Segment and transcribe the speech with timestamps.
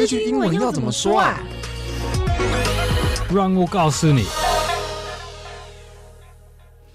[0.00, 1.38] 这句英文要怎么说啊？
[3.30, 4.24] 让我告诉你。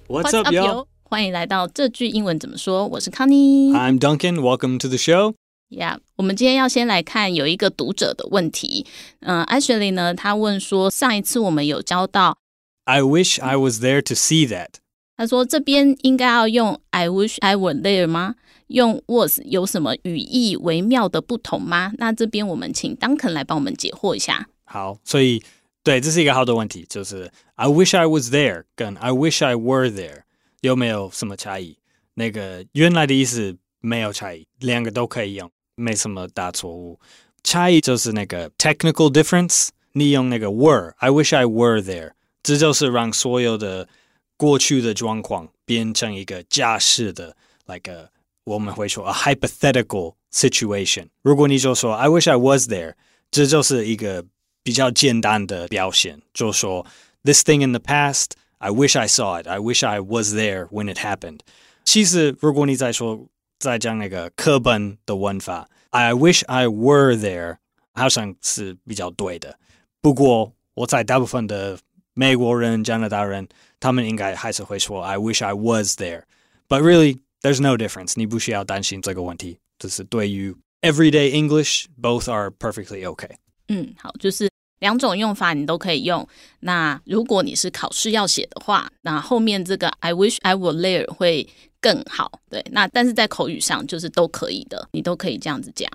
[0.08, 0.88] What's up, yo？
[1.04, 2.88] 欢迎来到这句英文怎么说？
[2.88, 3.72] 我是 Connie。
[3.74, 4.40] I'm Duncan.
[4.40, 5.36] Welcome to the show.
[5.70, 8.88] Yeah，我们今天要先来看有一个读者的问题。
[9.20, 12.40] 嗯、呃、，Ashley 呢，他问说，上一次我们有教到
[12.86, 14.70] ，I wish I was there to see that。
[15.16, 18.34] 他说这边应该要用 I wish I were there 吗？
[18.68, 21.92] 用 was 有什么语义微妙的不同吗？
[21.98, 24.48] 那这边我们请 Duncan 来帮我们解惑一下。
[24.64, 25.44] 好，所以
[25.84, 30.24] 对，这是一个好的问题，就是 I wish I was there 跟 I wish I were there
[30.62, 31.78] 有没有什么差异？
[32.16, 35.52] 那个原来的意思没有差异，两个都可以用。
[35.78, 36.98] 没什么大错误，
[37.44, 39.68] 差异就是那个 technical difference。
[39.92, 43.90] 你用那个 were，I wish I were there，这就是让所有的
[44.38, 48.10] 过去的状况变成一个假设的，like a
[48.45, 51.09] 我们会说 a hypothetical situation。
[51.23, 52.95] 如果你就说 I wish I was there，
[53.31, 54.25] 这就是一个
[54.63, 56.87] 比较简单的表现，就说
[57.25, 60.99] this thing in the past，I wish I saw it，I wish I was there when it
[60.99, 61.41] happened。
[61.85, 63.27] 其实如果你再说。
[63.61, 67.59] 再讲那个课本的文法，I wish I were there，
[67.93, 69.59] 好像是比较对的。
[70.01, 71.79] 不过，我在大部分的
[72.15, 73.47] 美国人、加拿大人，
[73.79, 78.14] 他们应该还是会说 I wish I was there。But really, there's no difference。
[78.16, 79.60] 你不需要担心这个问题。
[79.78, 83.32] 就是对于 everyday English，both are perfectly okay。
[83.68, 86.28] 嗯，好，就是两种用法你都可以用。
[86.60, 91.48] 那如果你是考试要写的话，那后面这个 I wish I were there 会。
[91.82, 95.88] 更好，对，那但是在口语上就是都可以的，你都可以这样子讲。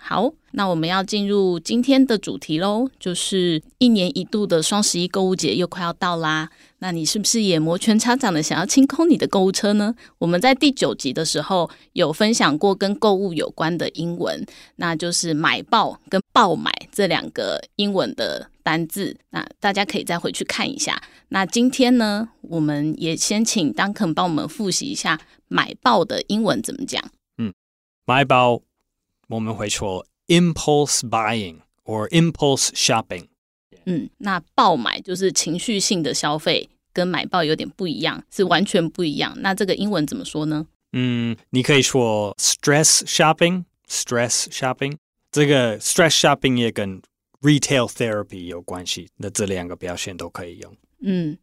[0.00, 6.48] 好，那我们要进入今天的主题喽，就是一年一度的双十一购物节又快要到啦。
[6.78, 9.94] 那你是不是也摩拳擦掌的想要清空你的购物车呢？
[10.18, 19.16] 我们在第九集的时候有分享过跟购物有关的英文，那就是买爆跟爆买这两个英文的单字。
[19.30, 21.02] 那大家可以再回去看一下。
[21.30, 27.04] 那今天呢，我们也先请 Duncan 帮我们复习一下买爆的英文怎么讲。
[27.38, 27.52] 嗯，
[28.06, 28.62] 买爆
[29.27, 33.27] 我们会说 impulse buying or impulse shopping。
[33.85, 39.33] 嗯，那爆买就是情绪性的消费，跟买爆有点不一样，是完全不一样。
[39.37, 40.67] 那这个英文怎么说呢？
[40.93, 44.95] 嗯，你可以说 stress shopping，stress shopping。
[45.31, 47.01] 这个 stress shopping 也跟
[47.41, 50.77] retail therapy 有关系，那这两个表现都可以用。
[51.01, 51.37] 嗯，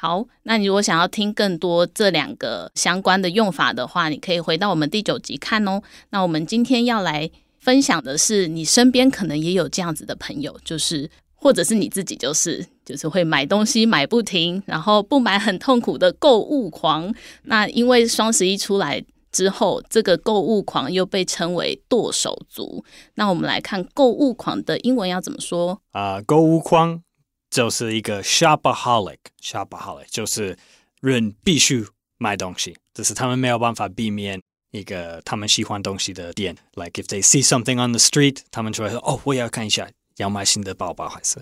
[0.00, 5.82] 好，那你如果想要听更多这两个相关的用法的话，你可以回到我们第九集看哦。
[6.08, 11.10] 那我们今天要来分享的是，你身边可能也有这样子的朋友，就是。
[11.42, 17.10] 或者是你自己就是就是会买东西买不停，然后不买很痛苦的购物狂。
[17.44, 19.02] 那因为双十一出来
[19.32, 22.84] 之后，这个购物狂又被称为剁手族。
[23.14, 27.02] 那我们来看购物狂的英文要怎么说啊购物狂
[27.50, 30.56] 就是一个 shopaholic，shopaholic 就是
[31.00, 31.84] 人必须
[32.18, 34.40] 买东西，只是他们没有办法避免
[34.70, 36.56] 一个他们喜欢东西的店。
[36.74, 41.36] Like if they see something on the street，他们就会说：“哦，我也要看一下。”要买新的包包还是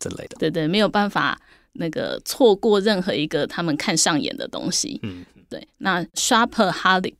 [0.00, 0.36] 之类的？
[0.40, 1.40] 对对，没有办法
[1.74, 4.98] 那个错过任何一个他们看上眼的东西。
[5.04, 5.64] 嗯，对。
[5.78, 7.14] 那 shopaholic，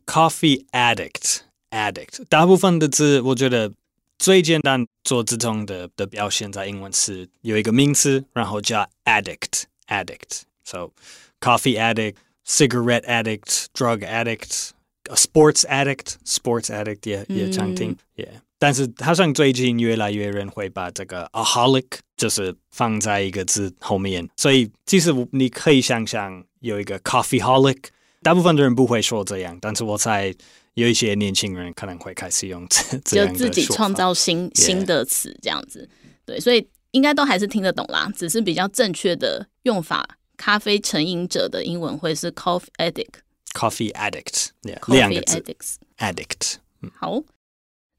[0.05, 2.25] coffee addict，addict。
[2.29, 3.71] 大部分的字，我觉得
[4.17, 10.41] 最简单做这种的的表现，在英文是有一个名词，然后加 addict，addict。
[10.63, 10.91] So
[11.39, 12.15] coffee addict。
[12.43, 14.71] Cigarette addict, drug addict,
[15.09, 18.41] a sports addict, sports addict 也也常听，yeah。
[18.61, 27.85] 但是好像最近越来越人会把这个 aholic 就是放在一个字后面，所以其实你可以想象有一个 coffeeholic，
[28.21, 30.31] 大部分的人不会说这样，但是我猜
[30.75, 35.89] 有一些年轻人可能会开始用这 这样就自己创造新新的词这样子。
[36.23, 40.07] 对，所以应该都还是听得懂啦，只是比较正确的用法。
[40.37, 43.21] 咖啡成瘾者的英文会是 coffee addict。
[43.53, 45.75] Coffee addict，两、yeah, 个字 addicts。
[45.97, 46.55] addict。
[46.95, 47.21] 好，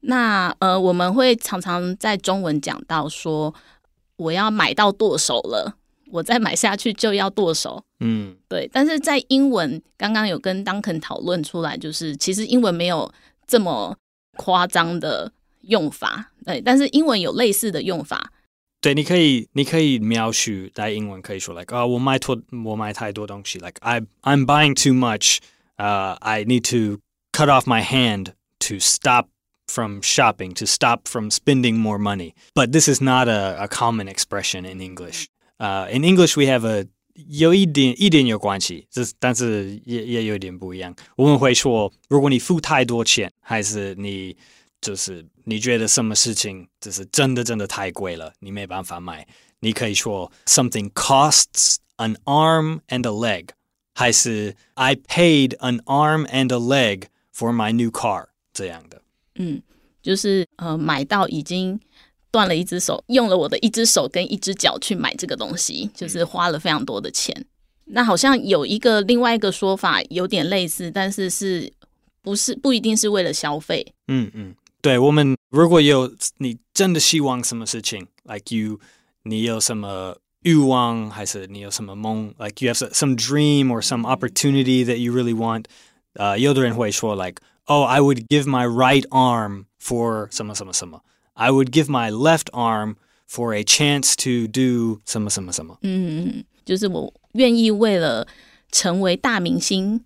[0.05, 3.53] 那呃，我们会常常在中文讲到说，
[4.17, 5.75] 我要买到剁手了，
[6.11, 7.83] 我再买下去就要剁手。
[7.99, 8.69] 嗯，对。
[8.73, 13.11] 但是在英文，刚刚有跟 Duncan 讨论出来，就是其实英文没有
[13.47, 13.97] 这么
[14.35, 16.31] 夸张的用法。
[16.45, 18.31] 对，但是英文有类似的用法。
[18.81, 25.37] 对，你可以，你可以描述在英文可以说，like 啊、uh,，我买多，我买太多东西，like I I'm buying too much，
[25.77, 26.99] 呃、uh,，I need to
[27.31, 29.27] cut off my hand to stop
[29.72, 32.34] from shopping, to stop from spending more money.
[32.54, 35.28] But this is not a a common expression in English.
[35.58, 40.94] Uh, in English we have a 有一点一点有关系，这但是也也有点不一样。
[41.16, 44.36] 我们会说，如果你付太多钱，还是你。
[44.80, 49.26] 就是你觉得什么事情就是真的真的太贵了，你没办法买，
[49.58, 53.48] 你可以说 something costs an arm and a leg，
[53.96, 59.01] 还是 I paid an arm and a leg for my new car 这样的。
[59.35, 59.61] 嗯，
[60.01, 61.79] 就是呃买到已经
[62.31, 67.35] 断了一只手，用了我的一只手跟一只脚去买这个东西，就是花了非常多的钱。
[67.37, 67.45] 嗯、
[67.93, 71.71] 那好像有一个另外一个说法有点类似，但是是
[72.21, 73.93] 不是不一定是为了消费？
[74.07, 74.55] 嗯嗯。
[74.81, 78.81] 对，我们如果有你真的希望什么事情，like you，
[79.23, 85.63] 你有什么欲望，还是你有什么梦，like you have some dream or some opportunity that you really want，
[86.15, 87.15] 呃，有的人会说
[87.66, 91.02] ，like，oh，I would give my right arm for 什么什么什么，
[91.34, 92.96] I would give my left arm
[93.28, 95.78] for a chance to do 什么什么什么。
[95.82, 98.26] 嗯，就是我愿意为了
[98.72, 100.04] 成为大明星，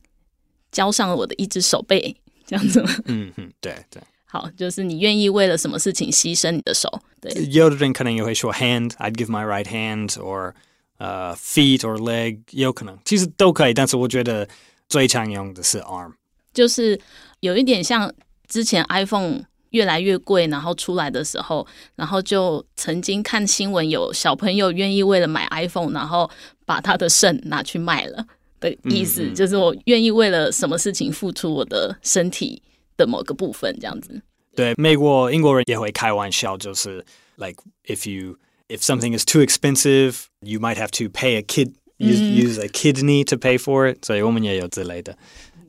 [0.70, 2.16] 交上了我的一只手背，
[2.46, 2.90] 这样子吗？
[3.06, 4.02] 嗯嗯，对对。
[4.24, 6.88] 好，就是你愿意为了什么事情牺牲你的手？
[7.20, 10.54] 对，有的人可能也会说 hand，I'd give my right hand，or
[10.96, 14.48] 呃、uh, feet or leg，也有可能，其实都可以，但是我觉得
[14.88, 16.12] 最常用的是 arm，
[16.57, 17.00] 就是
[17.42, 18.12] 有一点像
[18.48, 26.30] 之前 iPhone 越来越贵，然后出来的时候，然后就曾经看新闻有小朋友愿意为了买 iPhone，然后
[26.65, 28.25] 把他的肾拿去卖了
[28.59, 32.63] 的意思，嗯嗯、就是我愿意为了什么事情付出我的身体。
[32.98, 34.19] 的某个部分这样子，
[34.56, 37.06] 对，美国英国人也会开玩笑，就是
[37.36, 38.36] like if you
[38.69, 42.68] if something is too expensive, you might have to pay a kid use use a
[42.68, 44.04] kidney to pay for it。
[44.04, 45.15] 所以我们也有之类的，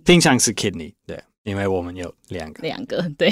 [0.08, 3.30] 平常是 kidney，对，因为我们有两个，两个对。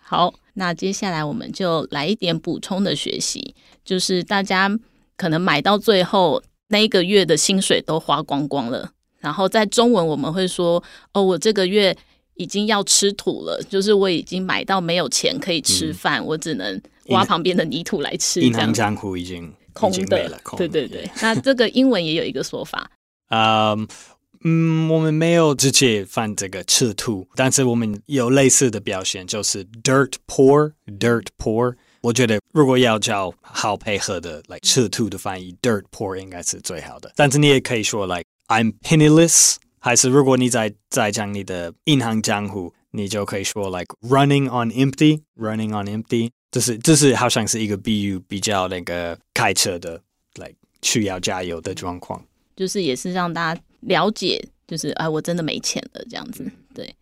[0.00, 3.54] 好，那接下来我们就来一点补充的学习，
[3.84, 4.70] 就是大家
[5.18, 10.82] 可能买到最后那一个月的薪水都花光光了，然后在中文我们会说，
[11.12, 11.94] 哦，我这个月。
[12.38, 18.42] 已经要吃土了，就是我已经买到没有钱可以吃饭，嗯、我只能挖旁边的泥土来吃。
[18.42, 21.10] 银行账户已经空的了，对对对。
[21.22, 22.90] 那这个英文也有一个说法，
[23.30, 23.88] 嗯
[24.44, 31.74] 嗯，我们没有直接翻这个赤兔，但是我们有类似的表现，就是 dirt poor，dirt poor。
[32.02, 37.12] 我觉得如果要叫好配合的、like, 赤兔的翻译，dirt poor 应该是最好的。
[37.16, 39.56] 但是你也可以说 like I'm penniless。
[39.78, 50.00] 还是如果你在在讲你的银行账户，你就可以说 like running on empty，running on empty，这是这是好像是一个比喻，比较那个开车的
[50.34, 52.24] ，like 需要加油的状况，
[52.56, 56.94] 就是也是让大家了解，就是哎，我真的没钱了这样子，对。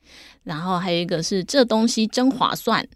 [0.43, 2.87] 然后还有一个是这东西真划算，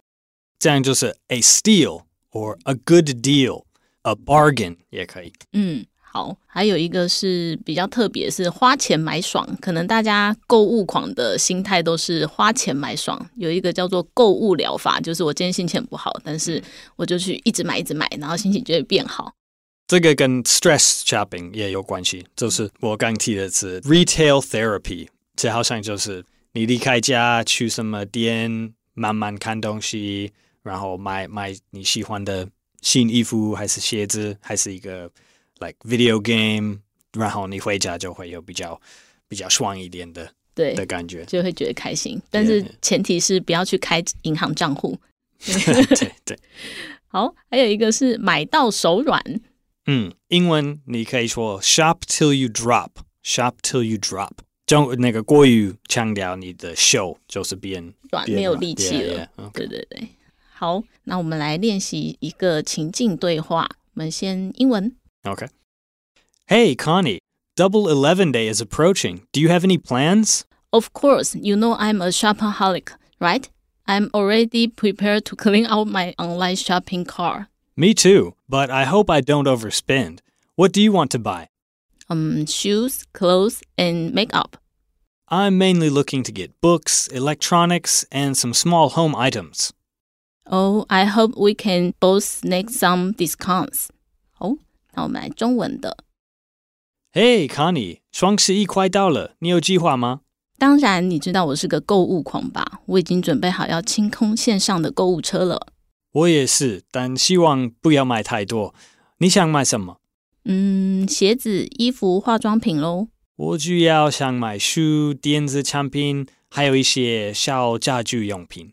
[0.59, 5.85] 这样就是 a steal or a good deal，a bargain 也可以，嗯。
[6.11, 9.47] 好，还有一个是比较特别，是花钱买爽。
[9.61, 13.31] 可能大家购物狂的心态都是花钱买爽。
[13.37, 16.61] 有一个叫做购物疗法，就是我今天心情不好，但是
[16.97, 19.31] 我就去一直买，一直买，然后心情就会变好。
[19.89, 30.31] 这个跟 stress shopping 也有关系，就是我刚提的是 retail therapy，这好像就是你离开家去什么店，慢慢看东西，
[30.63, 32.49] 然后买买你喜欢的
[32.83, 35.11] 新衣服，还是鞋子，还是一个。
[35.61, 36.79] like video game，
[37.15, 38.81] 然后你回家就会有比较
[39.27, 42.23] 比较爽一点的对的感觉，就会觉得开心。
[42.31, 44.97] 但是前提是不要去开银行账户。
[45.45, 46.39] 对 对。
[47.11, 49.21] 好，还有一个是买到手软。
[49.88, 54.32] 嗯，英文你可以说 shop till you drop，shop till you drop。
[54.66, 59.14] 就那个过于强调你的手就是变软，没有力气了。
[59.14, 59.52] Yeah, yeah, okay.
[59.52, 60.08] 对对对。
[60.54, 63.70] 好，那我们来练习一个情境对话。
[63.94, 64.96] 我们先英文。
[65.24, 65.50] Okay.
[66.48, 67.20] Hey, Connie,
[67.56, 69.22] Double Eleven Day is approaching.
[69.32, 70.44] Do you have any plans?
[70.72, 73.44] Of course, you know I'm a shopaholic, right?
[73.86, 77.48] I'm already prepared to clean out my online shopping cart.
[77.78, 80.20] Me too, but I hope I don't overspend.
[80.56, 81.48] What do you want to buy?
[82.08, 84.58] Um, shoes, clothes, and makeup.
[85.28, 89.72] I'm mainly looking to get books, electronics, and some small home items.
[90.46, 93.88] Oh, I hope we can both snag some discounts.
[94.38, 94.58] 哦，
[94.94, 95.98] 那我们来中文的。
[97.14, 100.22] Hey, Connie，双十一快到了，你有计划吗？
[100.60, 102.82] 当然，你知道我是个购物狂吧？
[102.86, 105.68] 我已经准备好要清空线上的购物车了。
[106.13, 108.75] 我也是，但希望不要买太多。
[109.19, 109.99] 你想买什么？
[110.45, 113.09] 嗯，鞋子、衣服、化妆品喽。
[113.37, 118.73] 我主要想买书、电子产品，还有一些小家具用品。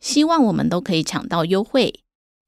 [0.00, 2.00] 希望我们都可以抢到优惠。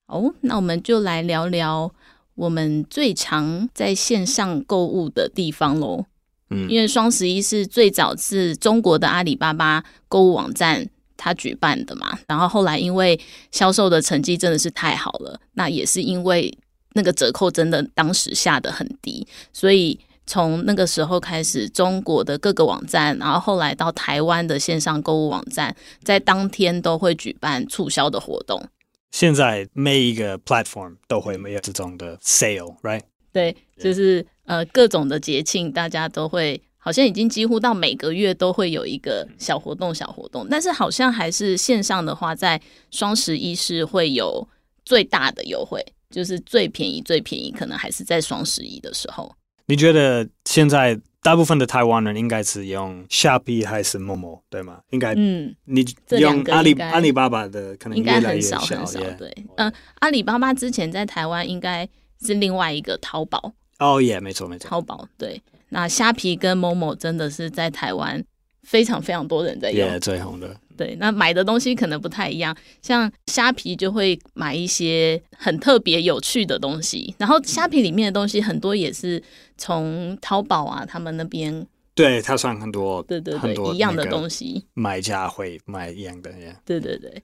[0.07, 1.93] 哦，那我们就来聊聊
[2.37, 6.07] 我们最常在线上购物的地方喽。
[6.51, 10.89] 嗯，因为双十一是最早是中国的阿里巴巴购物网站
[11.21, 13.21] 它举办的嘛，然后后来因为
[13.53, 16.57] 销售的成绩真的是太好了，那也是因为
[16.95, 20.01] 那个折扣真的当时下的很低，所以。
[20.27, 25.75] 从那个时候开始，中国的各个网站，然后后来到台湾的线上购物网站，
[26.05, 28.63] 在当天都会举办促销的活动。
[29.11, 33.01] 现在每一个 platform 都会没有这种的 sale，right？
[33.33, 40.49] 对，就是呃各种的节庆，大家都会，好像已经几乎到每个月都会有一个小活动、小活动。
[40.51, 42.61] 但是好像还是线上的话，在
[42.91, 44.49] 双十一是会有
[44.85, 49.33] 最大的优惠，就是最便宜、最便宜，可能还是在双十一的时候。
[49.67, 54.81] 你觉得现在大部分的台湾人应该是用虾皮还是 Momo 对吗？
[54.91, 55.85] 应该，嗯，你
[56.19, 58.99] 用阿里阿里巴巴的可能应该很少很少。
[59.17, 61.89] 对，嗯、呃，阿里巴巴之前在台湾应该
[62.23, 63.53] 是另外一个淘宝。
[63.79, 64.69] 哦，耶没错没错。
[64.69, 68.23] 淘宝对，那虾皮跟 Momo 真的是在台湾
[68.63, 70.57] 非常非常多人在用，yeah, 最红的。
[70.77, 79.23] 对，那买的东西可能不太一样，像虾皮就会买一些很特别有趣的东西，然后虾皮里面的东西很多也是
[79.59, 86.57] 从淘宝啊他们那边，对，他算很多，对对对，一样的东西，买家会买一样的，yeah.
[86.65, 87.23] 对对对，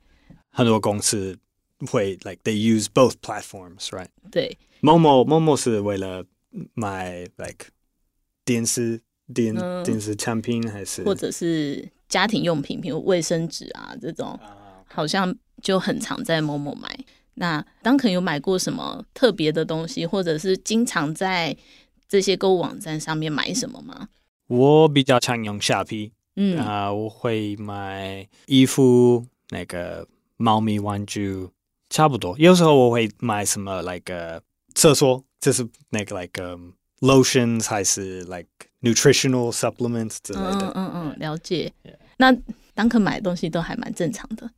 [0.50, 1.34] 很多公司
[1.90, 4.08] 会 like they use both platforms, right？
[4.30, 6.22] 对，Momo Momo 是为了
[6.74, 7.68] 买 like
[8.46, 8.98] 电视
[9.34, 11.86] 电、嗯、电视产品还是或者是。
[12.08, 14.38] 家庭用品，比如卫生纸啊这种，
[14.86, 16.96] 好像就很常在 Momo 买。
[17.34, 21.54] 那 Duncan 有买过什么特别的东西，或者是经常在
[22.08, 24.08] 这些购物网站上面买什么吗？
[24.46, 31.48] 我比较常用虾皮，嗯啊，我会买衣服、那个猫咪玩具，
[31.90, 32.38] 差不多。
[32.38, 34.40] 有时候我会买什么，like
[34.76, 38.46] 厕所，就是那个 like、um, lotions，还是 like。
[38.82, 41.72] nutritional supplements 之类的，嗯嗯嗯，了解。
[42.18, 42.32] 那
[42.76, 44.48] Duncan 买的东西都还蛮正常的。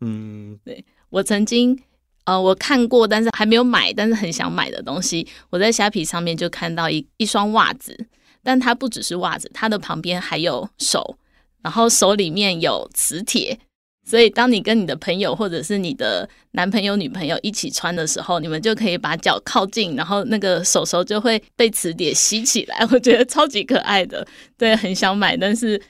[0.00, 1.78] 嗯，对，我曾经
[2.24, 8.06] 呃，我看过，但是还没有买，但是很想买的东西，我在虾皮上面就看到一一双袜子，
[8.42, 11.16] 但它不只是袜子，它的旁边还有手，
[11.62, 13.60] 然后手里面有磁铁。
[14.08, 22.86] 所以，当你跟你的朋友或者是你的男朋友、女朋友一起穿的时候，你们就可以把脚靠近，然后那个手手就会被磁铁吸起来。
[22.92, 24.24] 我觉得超级可爱的，
[24.56, 25.80] 对，很想买，但是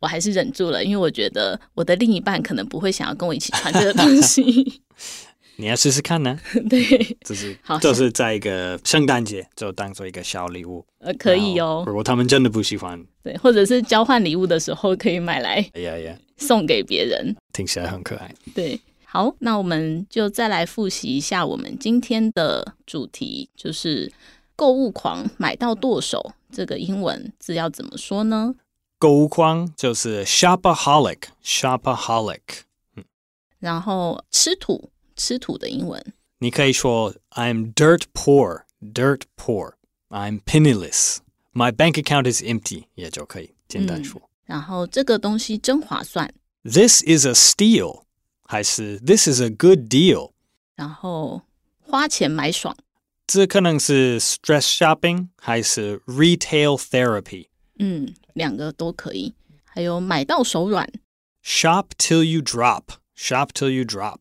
[0.00, 4.80] 我还是忍住了，因为我觉得我的另一半可能不会想要跟我一起穿这个东西。
[5.58, 6.38] 你要试试看呢？
[6.68, 11.82] 对，就是好就是在一个圣诞节就当做一个小礼物，呃，可以哦。
[11.86, 18.34] 如果他们真的不喜欢，对，或者是交换礼物的时候可以买来，哎呀呀，送给别人，听起来很可爱。
[18.54, 24.12] 对，好，那我们就再来复习一下我们今天的主题，就是
[24.54, 28.54] 购物狂买到剁手，这个英文字要怎么说呢？
[28.98, 32.40] 购物狂就是 shopaholic，shopaholic，
[32.96, 33.04] 嗯，
[33.58, 34.90] 然后吃土。
[35.15, 39.73] 吃土的英文，你可以说 I'm dirt poor, dirt poor.
[40.09, 41.17] I'm penniless.
[41.53, 42.85] My bank account is empty.
[42.95, 44.21] 也就可以简单说。
[44.21, 46.33] 嗯、然后这个东西真划算。
[46.63, 48.03] This is a steal.
[48.43, 50.31] 还是 This is a good deal.
[50.75, 51.43] 然后
[51.79, 52.75] 花钱买爽。
[53.27, 57.47] 这可能是 stress shopping 还是 retail therapy。
[57.79, 59.33] 嗯，两个都可以。
[59.63, 60.91] 还有买到手软。
[61.43, 62.83] Shop till you drop.
[63.15, 64.19] Shop till you drop.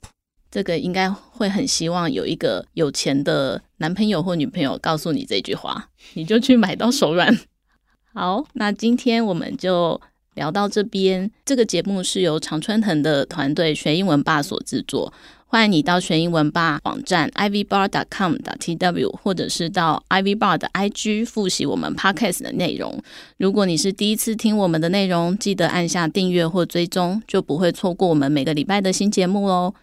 [0.56, 7.38] 这个应该会很希望有一个有钱的男朋友或女朋友告诉你这句话， 你就去买到手软。
[8.16, 10.00] 好，那今天我们就
[10.36, 15.12] 聊到这边，这个节目是由常春藤的团队学英文吧所制作。
[15.46, 23.04] 欢迎你到学英文吧网站 ivybar.com.tw，或者是到 ivybar 的 IG 复习我们 podcast 的内容。
[23.38, 29.74] 如果你是第一次听我们的内容，记得按下订阅或追踪，就不会错过我们每个礼拜的新节目哦。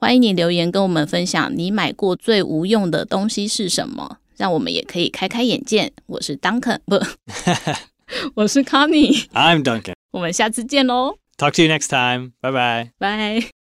[0.00, 5.92] 欢迎你留言跟我们分享你买过最无用的东西是什么，让我们也可以开开眼界。
[6.06, 6.94] 我是 Duncan，不，
[8.34, 9.26] 我是 Connie。
[9.30, 9.94] I'm Duncan。
[10.12, 11.18] 我们下次见喽。
[11.36, 12.32] Talk to you next time.
[12.40, 12.90] Bye bye.
[12.98, 13.57] Bye.